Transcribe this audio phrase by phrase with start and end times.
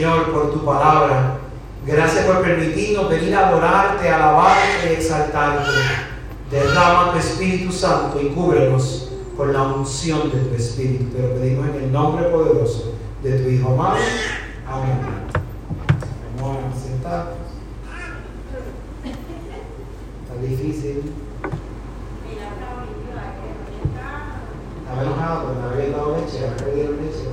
[0.00, 1.40] Señor, por tu palabra.
[1.84, 5.68] Gracias por permitirnos venir a adorarte, alabarte y exaltarte.
[6.50, 11.14] Derrama tu Espíritu Santo y cúbrenos con la unción de tu Espíritu.
[11.14, 13.96] Te lo pedimos en el nombre poderoso de tu Hijo amado.
[14.66, 15.00] Amén.
[16.40, 17.34] Vamos a sentar.
[19.04, 21.12] Está difícil.
[24.82, 27.29] Está enojado, me había dado leche, ahora le leche.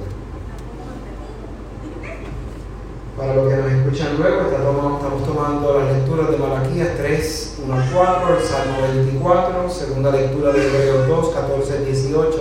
[3.18, 7.92] Para los que nos escuchan luego, estamos tomando las lecturas de Malaquías 3, 1 al
[7.92, 12.40] 4, el Salmo 24, segunda lectura de Hebreos 2, 14 al 18,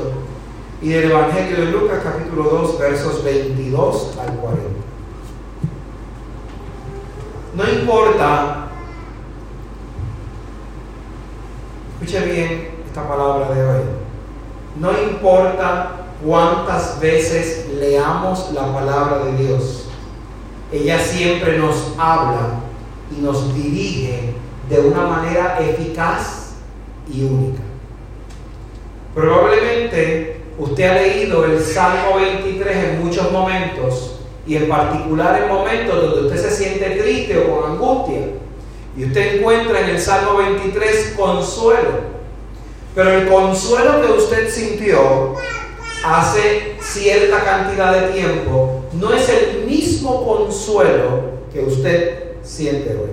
[0.83, 4.63] y del Evangelio de Lucas capítulo 2, versos 22 al 40.
[7.55, 8.69] No importa,
[11.95, 13.83] escuche bien esta palabra de hoy,
[14.79, 15.93] no importa
[16.23, 19.86] cuántas veces leamos la palabra de Dios,
[20.73, 22.61] ella siempre nos habla
[23.17, 24.35] y nos dirige
[24.69, 26.55] de una manera eficaz
[27.13, 27.63] y única.
[29.15, 36.03] Probablemente usted ha leído el Salmo 23 en muchos momentos y en particular en momentos
[36.03, 38.21] donde usted se siente triste o con angustia.
[38.97, 42.17] Y usted encuentra en el Salmo 23 consuelo.
[42.95, 45.35] Pero el consuelo que usted sintió
[46.05, 53.11] hace cierta cantidad de tiempo no es el mismo consuelo que usted siente hoy.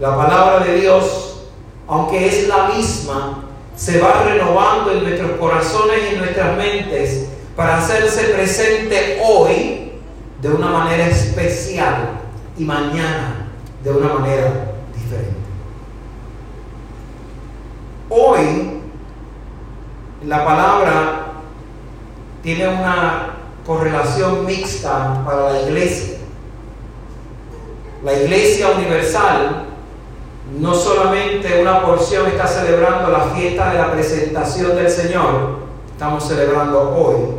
[0.00, 1.44] La palabra de Dios,
[1.86, 3.44] aunque es la misma,
[3.76, 9.92] se va renovando en nuestros corazones y en nuestras mentes para hacerse presente hoy
[10.40, 12.20] de una manera especial
[12.58, 13.48] y mañana
[13.84, 15.36] de una manera diferente.
[18.08, 18.80] Hoy
[20.26, 21.32] la palabra
[22.42, 26.18] tiene una correlación mixta para la iglesia.
[28.04, 29.66] La iglesia universal
[30.58, 36.94] no solamente una porción está celebrando la fiesta de la presentación del Señor, estamos celebrando
[36.96, 37.36] hoy,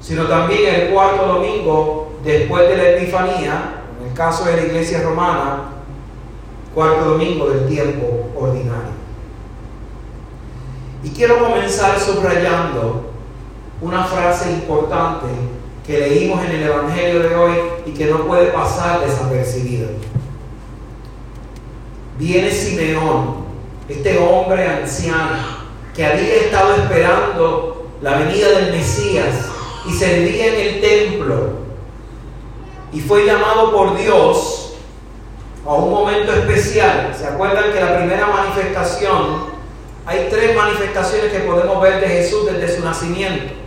[0.00, 5.02] sino también el cuarto domingo después de la Epifanía, en el caso de la iglesia
[5.02, 5.70] romana,
[6.74, 8.96] cuarto domingo del tiempo ordinario.
[11.04, 13.05] Y quiero comenzar subrayando
[13.80, 15.26] una frase importante
[15.86, 17.52] que leímos en el Evangelio de hoy
[17.86, 19.88] y que no puede pasar desapercibida.
[22.18, 23.46] Viene Simeón,
[23.88, 29.46] este hombre anciano que había estado esperando la venida del Mesías
[29.86, 31.50] y servía en el templo
[32.92, 34.74] y fue llamado por Dios
[35.64, 37.14] a un momento especial.
[37.16, 39.56] ¿Se acuerdan que la primera manifestación
[40.06, 43.65] hay tres manifestaciones que podemos ver de Jesús desde su nacimiento.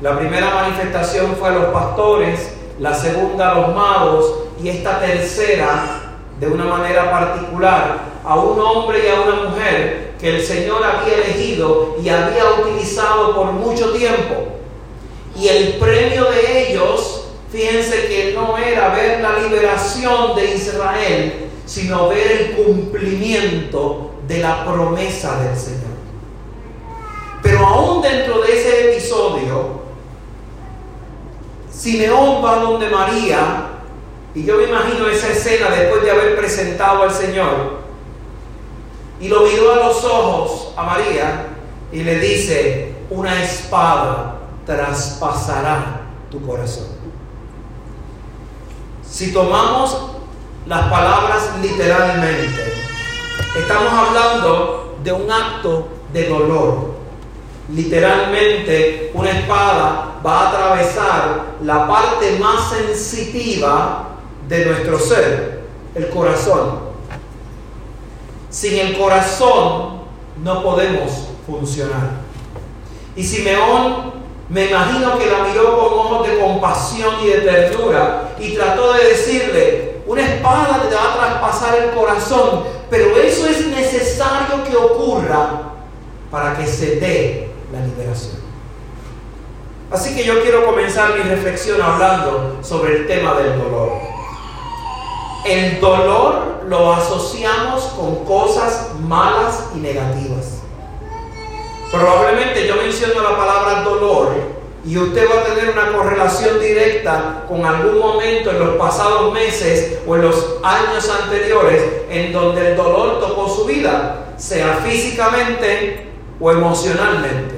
[0.00, 6.14] La primera manifestación fue a los pastores, la segunda a los magos y esta tercera,
[6.38, 11.16] de una manera particular, a un hombre y a una mujer que el Señor había
[11.16, 14.34] elegido y había utilizado por mucho tiempo.
[15.36, 22.08] Y el premio de ellos, fíjense que no era ver la liberación de Israel, sino
[22.08, 25.88] ver el cumplimiento de la promesa del Señor.
[27.42, 29.78] Pero aún dentro de ese episodio,
[31.88, 33.68] Simeón va donde María,
[34.34, 37.78] y yo me imagino esa escena después de haber presentado al Señor,
[39.18, 41.46] y lo miró a los ojos a María
[41.90, 46.88] y le dice, una espada traspasará tu corazón.
[49.02, 50.10] Si tomamos
[50.66, 52.74] las palabras literalmente,
[53.58, 56.98] estamos hablando de un acto de dolor.
[57.70, 64.08] Literalmente, una espada va a atravesar la parte más sensitiva
[64.48, 65.62] de nuestro ser,
[65.94, 66.88] el corazón.
[68.50, 70.00] Sin el corazón
[70.42, 72.28] no podemos funcionar.
[73.14, 74.12] Y Simeón
[74.48, 79.04] me imagino que la miró con ojos de compasión y de ternura y trató de
[79.08, 85.74] decirle, una espada te va a traspasar el corazón, pero eso es necesario que ocurra
[86.30, 88.38] para que se dé la liberación.
[89.90, 93.92] Así que yo quiero comenzar mi reflexión hablando sobre el tema del dolor.
[95.46, 100.58] El dolor lo asociamos con cosas malas y negativas.
[101.90, 104.28] Probablemente yo menciono la palabra dolor
[104.84, 110.00] y usted va a tener una correlación directa con algún momento en los pasados meses
[110.06, 116.08] o en los años anteriores en donde el dolor tocó su vida, sea físicamente
[116.38, 117.54] o emocionalmente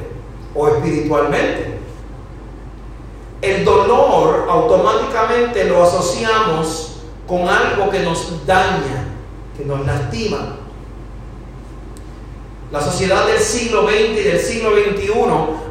[0.54, 1.79] o espiritualmente.
[3.42, 9.06] El dolor automáticamente lo asociamos con algo que nos daña,
[9.56, 10.56] que nos lastima.
[12.70, 15.12] La sociedad del siglo XX y del siglo XXI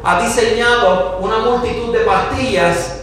[0.02, 3.02] ha diseñado una multitud de pastillas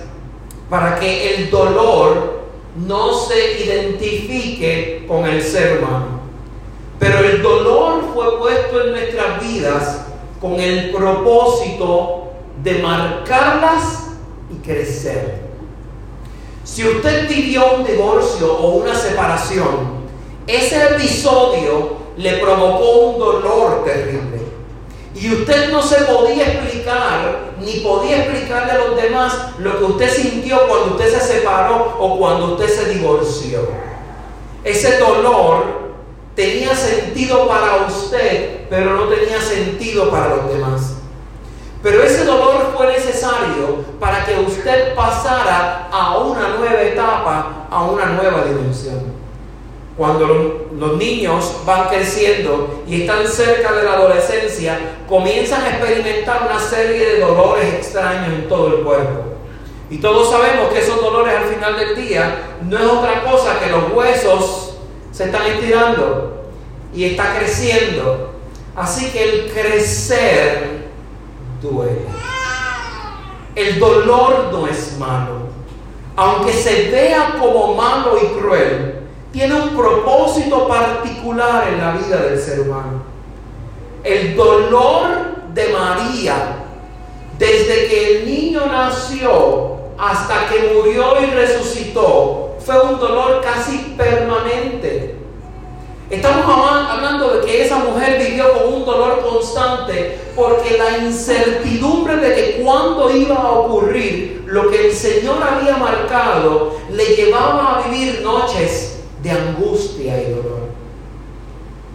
[0.69, 2.41] para que el dolor
[2.75, 6.17] no se identifique con el ser humano.
[6.99, 10.05] Pero el dolor fue puesto en nuestras vidas
[10.41, 12.33] con el propósito
[12.63, 14.06] de marcarlas
[14.49, 15.47] y crecer.
[16.63, 19.97] Si usted vivió un divorcio o una separación,
[20.45, 24.37] ese episodio le provocó un dolor terrible.
[25.15, 30.09] Y usted no se podía explicar, ni podía explicarle a los demás lo que usted
[30.13, 33.67] sintió cuando usted se separó o cuando usted se divorció.
[34.63, 35.87] Ese dolor
[36.35, 40.96] tenía sentido para usted, pero no tenía sentido para los demás.
[41.87, 48.07] Pero ese dolor fue necesario para que usted pasara a una nueva etapa, a una
[48.07, 49.13] nueva dimensión.
[49.95, 56.59] Cuando los niños van creciendo y están cerca de la adolescencia, comienzan a experimentar una
[56.59, 59.21] serie de dolores extraños en todo el cuerpo.
[59.89, 63.71] Y todos sabemos que esos dolores al final del día no es otra cosa que
[63.71, 64.75] los huesos
[65.13, 66.49] se están estirando
[66.93, 68.33] y está creciendo.
[68.75, 70.76] Así que el crecer
[71.61, 72.05] duele.
[73.55, 75.47] El dolor no es malo.
[76.15, 79.01] Aunque se vea como malo y cruel,
[79.31, 83.03] tiene un propósito particular en la vida del ser humano.
[84.03, 85.07] El dolor
[85.53, 86.57] de María,
[87.37, 95.16] desde que el niño nació hasta que murió y resucitó, fue un dolor casi permanente.
[96.09, 102.33] Estamos hablando de que esa mujer vivió con un dolor constante porque la incertidumbre de
[102.33, 108.21] que cuándo iba a ocurrir lo que el Señor había marcado le llevaba a vivir
[108.21, 110.67] noches de angustia y dolor.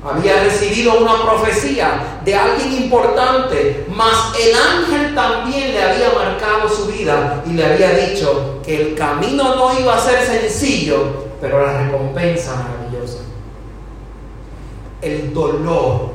[0.04, 6.86] Había recibido una profecía de alguien importante, mas el ángel también le había marcado su
[6.86, 11.84] vida y le había dicho que el camino no iba a ser sencillo, pero la
[11.84, 12.81] recompensa.
[15.02, 16.12] El dolor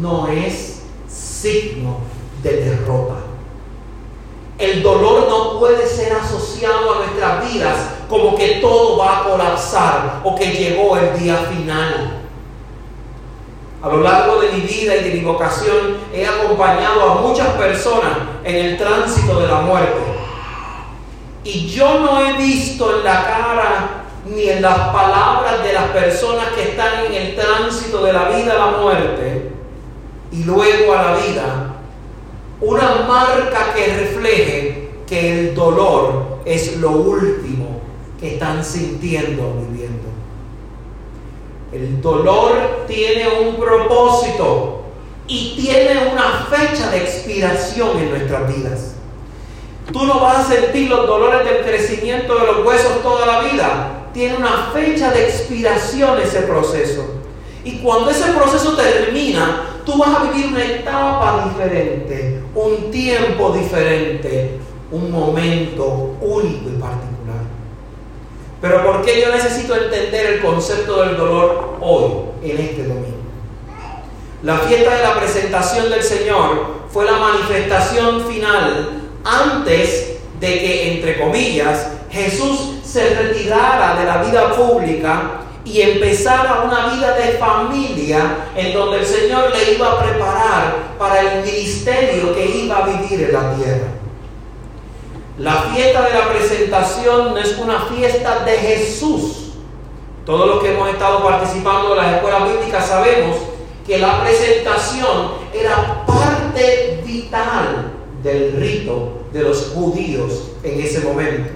[0.00, 1.98] no es signo
[2.42, 3.14] de derrota.
[4.58, 7.76] El dolor no puede ser asociado a nuestras vidas
[8.08, 12.22] como que todo va a colapsar o que llegó el día final.
[13.80, 18.18] A lo largo de mi vida y de mi vocación he acompañado a muchas personas
[18.42, 20.00] en el tránsito de la muerte.
[21.44, 26.48] Y yo no he visto en la cara ni en las palabras de las personas
[26.54, 29.50] que están en el tránsito de la vida a la muerte
[30.30, 31.74] y luego a la vida
[32.60, 37.80] una marca que refleje que el dolor es lo último
[38.18, 40.08] que están sintiendo o viviendo.
[41.72, 44.82] El dolor tiene un propósito
[45.26, 48.94] y tiene una fecha de expiración en nuestras vidas.
[49.92, 54.07] Tú no vas a sentir los dolores del crecimiento de los huesos toda la vida.
[54.12, 57.04] Tiene una fecha de expiración ese proceso.
[57.64, 64.58] Y cuando ese proceso termina, tú vas a vivir una etapa diferente, un tiempo diferente,
[64.90, 67.08] un momento único y particular.
[68.60, 72.12] Pero ¿por qué yo necesito entender el concepto del dolor hoy,
[72.42, 73.18] en este domingo?
[74.42, 81.20] La fiesta de la presentación del Señor fue la manifestación final antes de que, entre
[81.20, 88.72] comillas, Jesús se retirara de la vida pública y empezara una vida de familia en
[88.72, 93.32] donde el Señor le iba a preparar para el ministerio que iba a vivir en
[93.32, 93.88] la tierra.
[95.38, 99.52] La fiesta de la presentación no es una fiesta de Jesús.
[100.24, 103.36] Todos los que hemos estado participando en las escuelas bíblicas sabemos
[103.86, 111.50] que la presentación era parte vital del rito de los judíos en ese momento.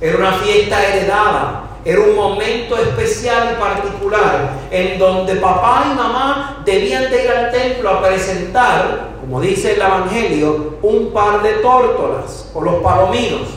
[0.00, 6.62] Era una fiesta heredada, era un momento especial y particular en donde papá y mamá
[6.64, 12.50] debían de ir al templo a presentar como dice el Evangelio, un par de tórtolas
[12.54, 13.48] o los palominos,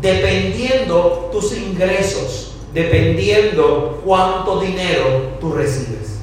[0.00, 6.18] dependiendo tus ingresos, dependiendo cuánto dinero tú recibes.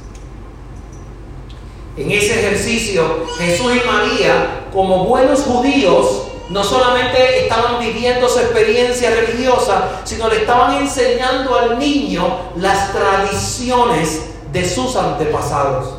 [1.96, 9.10] En ese ejercicio, Jesús y María, como buenos judíos, no solamente estaban viviendo su experiencia
[9.10, 15.96] religiosa, sino le estaban enseñando al niño las tradiciones de sus antepasados.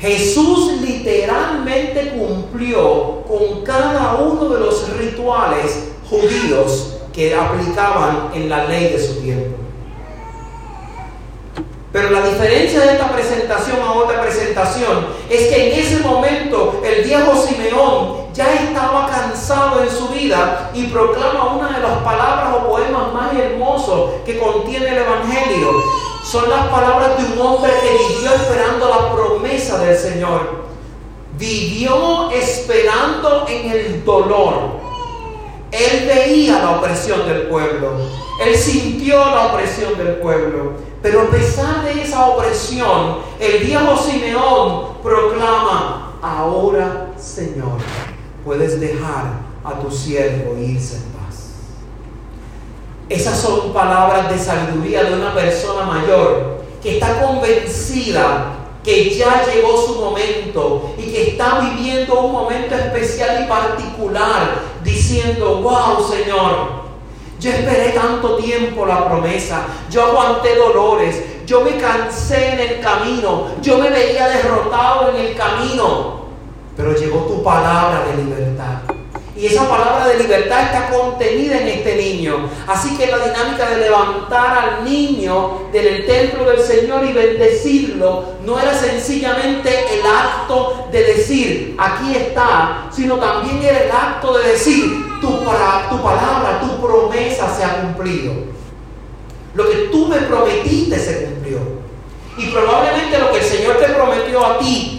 [0.00, 8.92] Jesús literalmente cumplió con cada uno de los rituales judíos que aplicaban en la ley
[8.92, 9.58] de su tiempo.
[11.92, 17.04] Pero la diferencia de esta presentación a otra presentación es que en ese momento el
[17.04, 22.68] viejo Simeón ya estaba cansado en su vida y proclama una de las palabras o
[22.68, 25.70] poemas más hermosos que contiene el Evangelio.
[26.22, 30.66] Son las palabras de un hombre que vivió esperando la promesa del Señor.
[31.38, 34.86] Vivió esperando en el dolor.
[35.70, 37.92] Él veía la opresión del pueblo.
[38.44, 40.72] Él sintió la opresión del pueblo.
[41.02, 45.65] Pero a pesar de esa opresión, el viejo Simeón proclama,
[48.56, 49.24] puedes dejar
[49.62, 51.52] a tu siervo irse en paz.
[53.08, 59.76] Esas son palabras de sabiduría de una persona mayor que está convencida que ya llegó
[59.84, 66.86] su momento y que está viviendo un momento especial y particular, diciendo, wow Señor,
[67.40, 73.48] yo esperé tanto tiempo la promesa, yo aguanté dolores, yo me cansé en el camino,
[73.60, 76.20] yo me veía derrotado en el camino,
[76.76, 78.45] pero llegó tu palabra de libertad.
[79.36, 82.48] Y esa palabra de libertad está contenida en este niño.
[82.66, 88.58] Así que la dinámica de levantar al niño del templo del Señor y bendecirlo no
[88.58, 95.04] era sencillamente el acto de decir, aquí está, sino también era el acto de decir,
[95.20, 98.32] tu, tu palabra, tu promesa se ha cumplido.
[99.54, 101.58] Lo que tú me prometiste se cumplió.
[102.38, 104.96] Y probablemente lo que el Señor te prometió a ti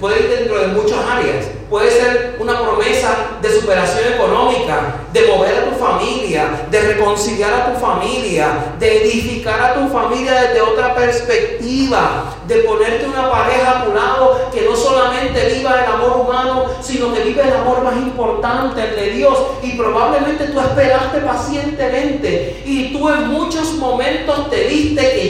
[0.00, 1.46] puede ir dentro de muchas áreas.
[1.74, 7.72] Puede ser una promesa de superación económica, de mover a tu familia, de reconciliar a
[7.72, 13.84] tu familia, de edificar a tu familia desde otra perspectiva, de ponerte una pareja a
[13.84, 17.96] tu lado que no solamente viva el amor humano, sino que vive el amor más
[17.96, 19.36] importante, el de Dios.
[19.60, 25.23] Y probablemente tú esperaste pacientemente y tú en muchos momentos te diste que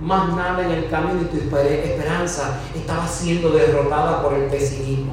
[0.00, 5.12] más nada en el camino y tu esperanza estaba siendo derrotada por el pesimismo.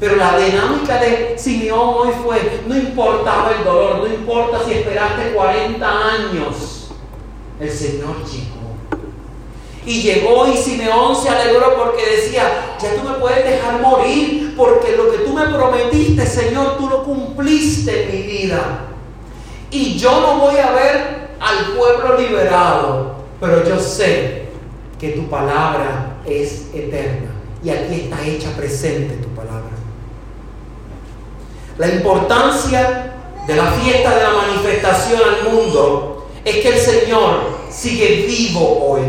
[0.00, 5.32] Pero la dinámica de Simeón hoy fue, no importaba el dolor, no importa si esperaste
[5.32, 6.88] 40 años,
[7.60, 8.54] el Señor llegó.
[9.86, 14.96] Y llegó y Simeón se alegró porque decía, ya tú me puedes dejar morir porque
[14.96, 18.86] lo que tú me prometiste, Señor, tú lo cumpliste en mi vida.
[19.70, 24.44] Y yo no voy a ver al pueblo liberado, pero yo sé
[24.98, 27.30] que tu palabra es eterna
[27.62, 29.70] y aquí está hecha presente tu palabra.
[31.78, 33.12] La importancia
[33.46, 39.02] de la fiesta de la manifestación al mundo es que el Señor sigue vivo hoy.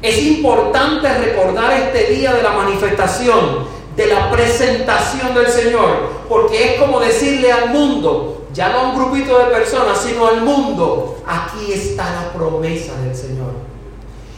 [0.00, 3.66] Es importante recordar este día de la manifestación,
[3.96, 8.96] de la presentación del Señor, porque es como decirle al mundo, ya no a un
[8.96, 13.52] grupito de personas, sino al mundo, aquí está la promesa del Señor.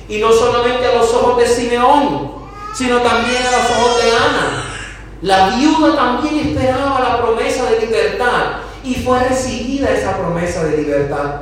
[0.09, 2.33] Y no solamente a los ojos de Simeón,
[2.75, 4.65] sino también a los ojos de Ana.
[5.23, 11.41] La viuda también esperaba la promesa de libertad y fue recibida esa promesa de libertad.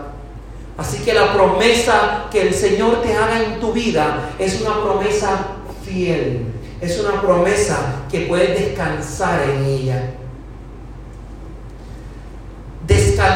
[0.78, 5.46] Así que la promesa que el Señor te haga en tu vida es una promesa
[5.84, 6.46] fiel,
[6.80, 10.14] es una promesa que puedes descansar en ella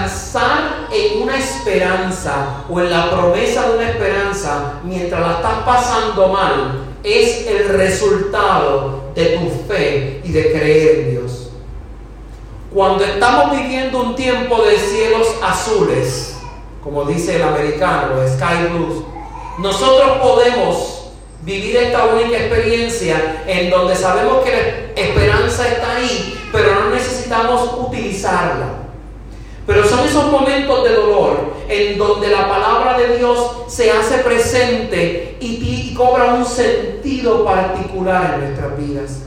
[0.06, 6.28] descansar en una esperanza o en la promesa de una esperanza mientras la estás pasando
[6.28, 11.50] mal es el resultado de tu fe y de creer en Dios.
[12.72, 16.36] Cuando estamos viviendo un tiempo de cielos azules,
[16.82, 19.04] como dice el americano, Sky Blues,
[19.58, 21.10] nosotros podemos
[21.42, 27.70] vivir esta única experiencia en donde sabemos que la esperanza está ahí, pero no necesitamos
[27.78, 28.75] utilizarla.
[29.66, 35.36] Pero son esos momentos de dolor en donde la palabra de Dios se hace presente
[35.40, 39.22] y, cobra un sentido particular en nuestras vidas.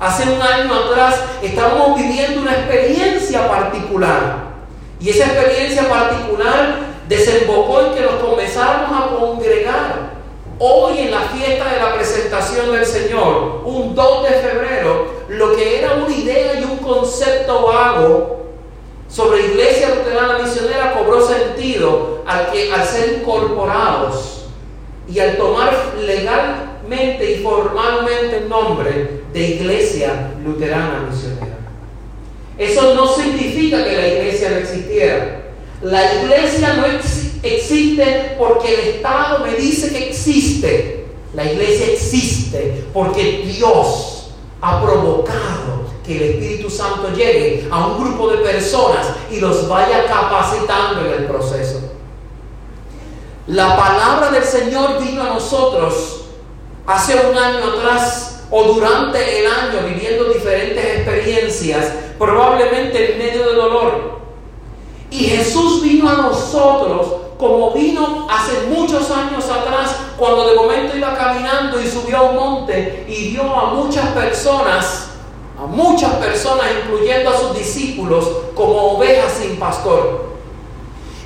[0.00, 4.38] Hace un año atrás estábamos viviendo una experiencia particular
[4.98, 10.12] y esa experiencia particular desembocó en que nos comenzáramos a congregar.
[10.58, 15.78] Hoy en la fiesta de la presentación del Señor, un 2 de febrero, lo que
[15.78, 18.41] era una idea y un concepto vago
[19.12, 24.46] sobre Iglesia Luterana Misionera cobró sentido al, que, ser incorporados
[25.06, 31.58] y al tomar legalmente y formalmente el nombre de Iglesia Luterana Misionera.
[32.56, 35.42] Eso no significa que la iglesia no existiera.
[35.82, 36.84] La iglesia no
[37.42, 41.06] existe porque el Estado me dice que existe.
[41.34, 45.61] La iglesia existe porque Dios ha provocado
[46.04, 51.22] que el Espíritu Santo llegue a un grupo de personas y los vaya capacitando en
[51.22, 51.80] el proceso.
[53.46, 56.24] La palabra del Señor vino a nosotros
[56.86, 63.54] hace un año atrás o durante el año viviendo diferentes experiencias, probablemente en medio de
[63.54, 64.20] dolor.
[65.10, 67.06] Y Jesús vino a nosotros
[67.38, 72.36] como vino hace muchos años atrás, cuando de momento iba caminando y subió a un
[72.36, 75.11] monte y vio a muchas personas,
[75.66, 80.32] muchas personas, incluyendo a sus discípulos, como ovejas sin pastor.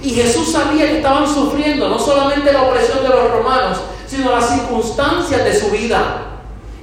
[0.02, 4.48] Y Jesús sabía que estaban sufriendo no solamente la opresión de los romanos, sino las
[4.48, 6.22] circunstancias de su vida.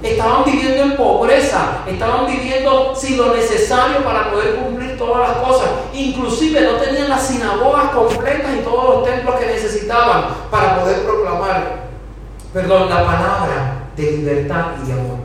[0.02, 5.70] Estaban viviendo en pobreza, estaban viviendo sin lo necesario para poder cumplir todas las cosas.
[5.94, 11.84] Inclusive no tenían las sinagogas completas y todos los templos que necesitaban para poder proclamar,
[12.52, 15.18] perdón, la palabra de libertad y de amor.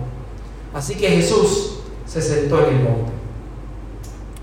[0.74, 1.69] Así que Jesús
[2.10, 3.12] se sentó en el monte.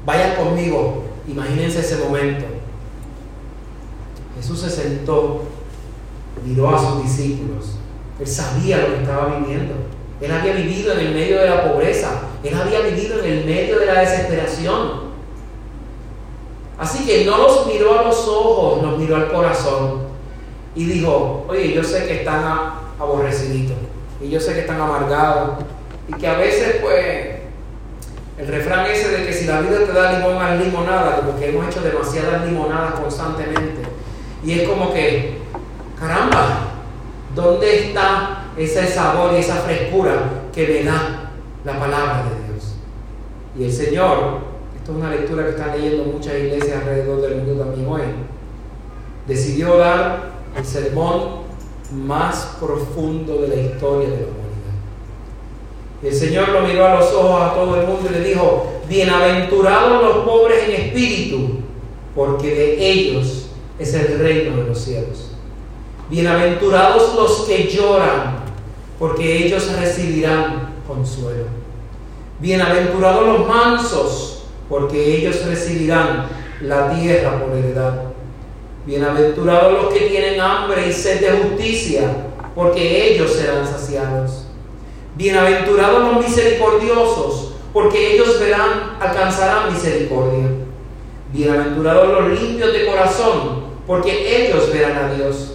[0.04, 2.44] Vayan conmigo, imagínense ese momento.
[4.36, 5.42] Jesús se sentó,
[6.44, 7.72] miró a sus discípulos.
[8.20, 9.74] Él sabía lo que estaba viviendo.
[10.20, 12.20] Él había vivido en el medio de la pobreza.
[12.44, 15.06] Él había vivido en el medio de la desesperación.
[16.78, 20.02] Así que no los miró a los ojos, los miró al corazón.
[20.76, 22.44] Y dijo, oye, yo sé que están
[22.98, 23.76] aborreciditos.
[24.22, 25.64] Y yo sé que están amargados.
[26.06, 27.45] Y que a veces, pues,
[28.38, 31.48] el refrán ese de que si la vida te da limón al limonada, como que
[31.48, 33.82] hemos hecho demasiadas limonadas constantemente.
[34.44, 35.38] Y es como que,
[35.98, 36.68] caramba,
[37.34, 40.14] ¿dónde está ese sabor y esa frescura
[40.52, 41.30] que me da
[41.64, 42.74] la palabra de Dios.
[43.58, 44.38] Y el Señor,
[44.76, 48.02] esto es una lectura que están leyendo muchas iglesias alrededor del mundo también hoy,
[49.26, 51.46] decidió dar el sermón
[51.92, 54.45] más profundo de la historia de la.
[56.02, 60.02] El Señor lo miró a los ojos a todo el mundo y le dijo, bienaventurados
[60.02, 61.60] los pobres en espíritu,
[62.14, 63.46] porque de ellos
[63.78, 65.30] es el reino de los cielos.
[66.10, 68.44] Bienaventurados los que lloran,
[68.98, 71.46] porque ellos recibirán consuelo.
[72.38, 76.28] Bienaventurados los mansos, porque ellos recibirán
[76.60, 78.02] la tierra por heredad.
[78.86, 82.08] Bienaventurados los que tienen hambre y sed de justicia,
[82.54, 84.45] porque ellos serán saciados.
[85.16, 90.44] Bienaventurados los misericordiosos, porque ellos verán, alcanzarán misericordia.
[91.32, 95.54] Bienaventurados los limpios de corazón, porque ellos verán a Dios.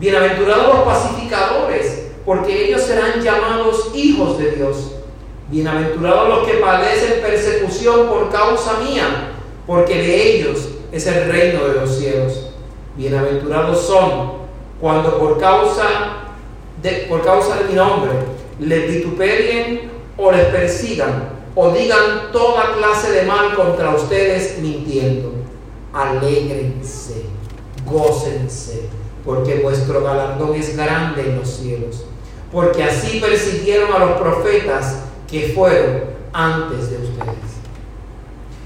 [0.00, 4.96] Bienaventurados los pacificadores, porque ellos serán llamados hijos de Dios.
[5.50, 9.34] Bienaventurados los que padecen persecución por causa mía,
[9.68, 12.50] porque de ellos es el reino de los cielos.
[12.96, 14.32] Bienaventurados son
[14.80, 15.84] cuando por causa
[16.82, 18.10] de, por causa de mi nombre
[18.60, 25.32] les vituperien o les persigan o digan toda clase de mal contra ustedes mintiendo.
[25.92, 27.24] Alégrense,
[27.84, 28.82] gócense,
[29.24, 32.04] porque vuestro galardón es grande en los cielos
[32.52, 37.50] porque así persiguieron a los profetas que fueron antes de ustedes.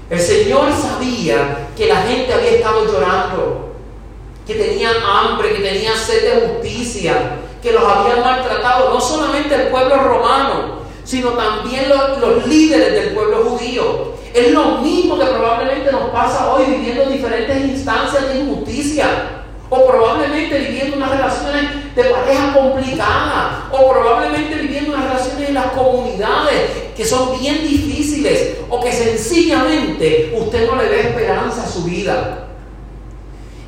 [0.09, 3.73] El Señor sabía que la gente había estado llorando,
[4.45, 9.67] que tenían hambre, que tenían sed de justicia, que los habían maltratado, no solamente el
[9.69, 14.13] pueblo romano, sino también los, líderes del pueblo judío.
[14.35, 19.07] Es lo mismo que probablemente nos pasa hoy viviendo diferentes instancias de injusticia.
[19.67, 23.53] O probablemente viviendo unas relaciones de pareja complicadas.
[23.71, 28.57] O probablemente viviendo unas relaciones en las comunidades que son bien difíciles.
[28.69, 32.44] O que sencillamente usted no le dé esperanza a su vida.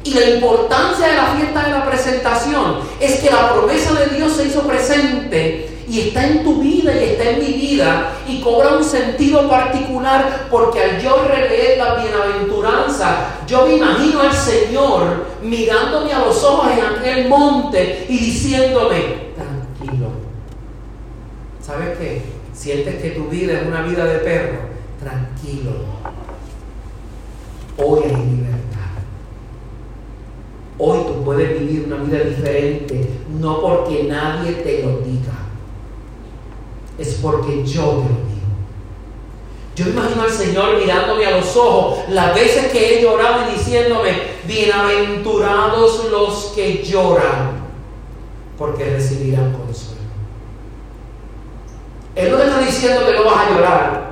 [0.08, 4.38] Y la importancia de la fiesta de la presentación es que la promesa de Dios
[4.38, 8.78] se hizo presente y está en tu vida y está en mi vida y cobra
[8.78, 16.14] un sentido particular porque al yo releer la bienaventuranza, yo me imagino al Señor mirándome
[16.14, 20.08] a los ojos en aquel monte y diciéndome, tranquilo.
[21.62, 22.22] ¿Sabes qué?
[22.54, 24.60] Sientes que tu vida es una vida de perro,
[25.02, 25.72] tranquilo.
[27.78, 28.67] Hoy hay libertad.
[31.28, 33.06] Puedes vivir una vida diferente,
[33.38, 35.34] no porque nadie te lo diga
[36.98, 38.48] es porque yo te lo digo.
[39.76, 44.12] Yo imagino al Señor mirándome a los ojos las veces que he llorado y diciéndome,
[44.48, 47.58] bienaventurados los que lloran,
[48.58, 49.98] porque recibirán consuelo.
[52.16, 54.12] Él no te está diciendo que no vas a llorar.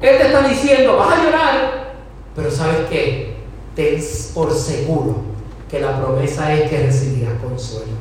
[0.00, 1.94] Él te está diciendo, vas a llorar,
[2.34, 3.36] pero ¿sabes qué?
[3.76, 4.02] Ten
[4.34, 5.33] por seguro
[5.70, 7.92] que la promesa es que recibirás consuelo.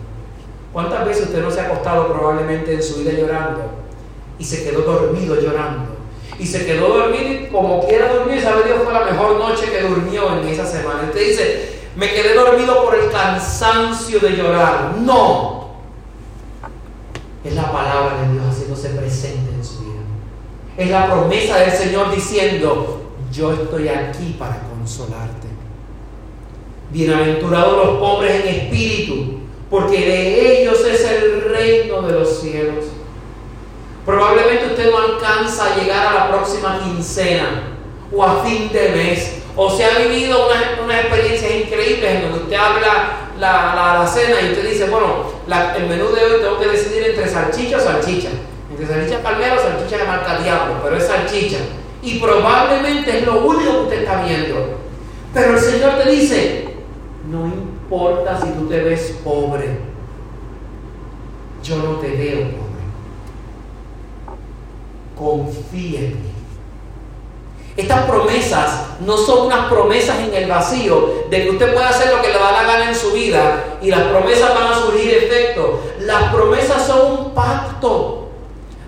[0.72, 3.62] ¿Cuántas veces usted no se ha acostado probablemente en su vida llorando
[4.40, 5.94] y se quedó dormido llorando?
[6.40, 10.40] Y se quedó dormido como quiera dormir, sabe Dios fue la mejor noche que durmió
[10.40, 11.04] en esa semana.
[11.04, 14.96] Usted dice, me quedé dormido por el cansancio de llorar.
[15.00, 15.74] No.
[17.44, 20.02] Es la palabra de Dios haciéndose presente en su vida.
[20.76, 25.43] Es la promesa del Señor diciendo, yo estoy aquí para consolarte.
[26.94, 32.86] Bienaventurados los pobres en espíritu, porque de ellos es el reino de los cielos.
[34.06, 37.64] Probablemente usted no alcanza a llegar a la próxima quincena
[38.16, 42.40] o a fin de mes, o se ha vivido unas una experiencias increíbles en donde
[42.44, 45.32] usted habla la, la, cena y usted dice, bueno,
[45.76, 48.30] el menú de hoy tengo que decidir entre salchicha o salchicha,
[48.70, 51.58] entre salchicha palmera o salchicha de marca diablo, pero es salchicha.
[52.04, 54.78] Y probablemente es lo único que usted está viendo.
[55.34, 56.73] Pero el Señor te dice,
[57.30, 59.80] no importa si tú te ves pobre,
[61.64, 62.64] yo no te veo pobre.
[65.16, 66.34] Confía en mí.
[67.78, 72.22] Estas promesas no son unas promesas en el vacío de que usted pueda hacer lo
[72.22, 75.80] que le da la gana en su vida y las promesas van a surgir efecto.
[76.02, 78.30] Las promesas son un pacto.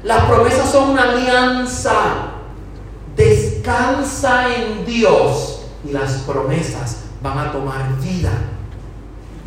[0.03, 2.31] Las promesas son una alianza.
[3.15, 8.31] Descansa en Dios y las promesas van a tomar vida.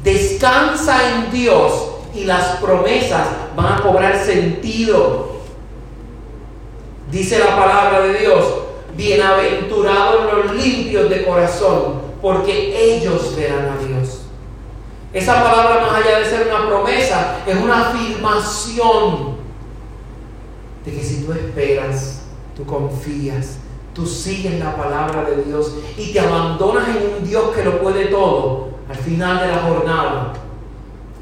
[0.03, 1.73] Descansa en Dios
[2.13, 5.39] y las promesas van a cobrar sentido.
[7.11, 8.45] Dice la palabra de Dios,
[8.97, 14.23] bienaventurados los limpios de corazón, porque ellos verán a Dios.
[15.13, 19.39] Esa palabra, más allá de ser una promesa, es una afirmación
[20.85, 22.23] de que si tú esperas,
[22.57, 23.59] tú confías,
[23.99, 28.07] tú sigues la palabra de Dios y te abandonas en un Dios que lo puede
[28.07, 30.33] todo, al final de la jornada,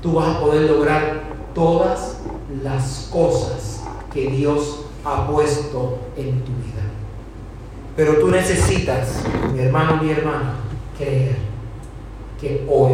[0.02, 1.22] tú vas a poder lograr
[1.54, 2.18] todas
[2.62, 3.80] las cosas
[4.12, 6.82] que Dios ha puesto en tu vida.
[7.96, 9.22] Pero tú necesitas,
[9.54, 10.56] mi hermano, mi hermana,
[10.98, 11.36] creer
[12.38, 12.92] que hoy,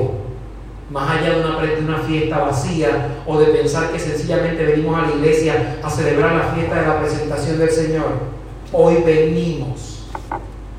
[0.90, 5.08] más allá de una, de una fiesta vacía o de pensar que sencillamente venimos a
[5.08, 8.41] la iglesia a celebrar la fiesta de la presentación del Señor,
[8.72, 10.06] hoy venimos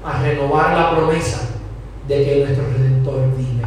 [0.03, 1.49] a renovar la promesa
[2.07, 3.63] de que nuestro Redentor vive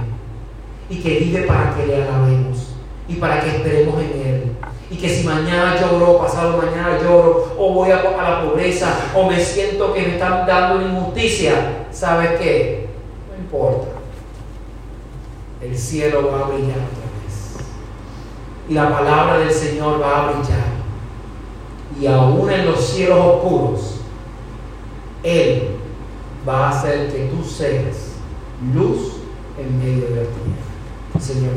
[0.91, 2.75] y que vive para que le alabemos
[3.09, 4.53] y para que esperemos en Él
[4.91, 9.41] y que si mañana lloro, pasado mañana lloro, o voy a, la pobreza, o me
[9.41, 12.89] siento que me están dando una injusticia, ¿sabes qué?
[13.29, 13.89] No importa.
[15.61, 17.57] El cielo va a brillar otra vez.
[18.69, 20.77] Y la palabra del Señor va a brillar.
[22.01, 24.01] Y aún en los cielos oscuros,
[25.23, 25.69] Él
[26.47, 28.13] va a hacer que tú seas
[28.75, 29.17] luz
[29.59, 31.21] en medio de la tierra.
[31.21, 31.53] Señor,